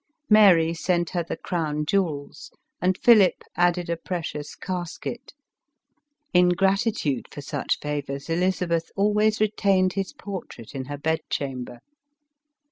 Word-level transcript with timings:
Mary 0.31 0.73
sent 0.73 1.11
her 1.11 1.21
the 1.23 1.37
crown 1.37 1.85
jewels, 1.85 2.49
and 2.81 2.97
Philip 2.97 3.43
added 3.55 3.87
a 3.87 3.95
precious 3.95 4.55
casket; 4.55 5.35
in 6.33 6.49
gratitude 6.49 7.27
for 7.31 7.41
such 7.41 7.77
favors 7.79 8.27
Elizabeth 8.27 8.91
always 8.95 9.39
retained 9.39 9.93
his 9.93 10.11
304 10.13 10.17
ELIZABETH 10.17 10.25
OF 10.25 10.25
ENGLAND. 10.25 10.25
portrait 10.25 10.75
in 10.75 10.85
her 10.85 10.97
bed 10.97 11.19
chamber. 11.29 11.79